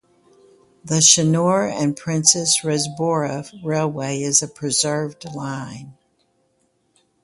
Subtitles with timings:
[0.83, 5.95] The Chinnor and Princes Risborough Railway is a preserved line.